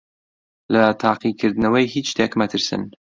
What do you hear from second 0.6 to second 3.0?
لە تاقیکردنەوەی هیچ شتێک مەترسن.